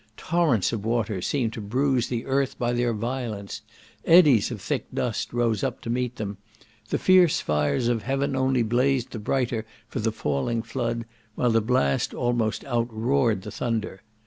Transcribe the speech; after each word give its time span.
Torrents 0.17 0.73
of 0.73 0.83
water 0.83 1.21
seemed 1.21 1.53
to 1.53 1.61
bruise 1.61 2.07
the 2.07 2.25
earth 2.25 2.57
by 2.57 2.73
their 2.73 2.91
violence; 2.91 3.61
eddies 4.03 4.49
of 4.49 4.59
thick 4.59 4.85
dust 4.91 5.31
rose 5.31 5.63
up 5.63 5.79
to 5.81 5.91
meet 5.91 6.15
them; 6.15 6.37
the 6.89 6.97
fierce 6.97 7.39
fires 7.39 7.87
of 7.87 8.01
heaven 8.01 8.35
only 8.35 8.63
blazed 8.63 9.11
the 9.11 9.19
brighter 9.19 9.63
for 9.87 9.99
the 9.99 10.11
falling 10.11 10.63
flood; 10.63 11.05
while 11.35 11.51
the 11.51 11.61
blast 11.61 12.15
almost 12.15 12.65
out 12.65 12.91
roared 12.91 13.43
the 13.43 13.51
thunder. 13.51 14.01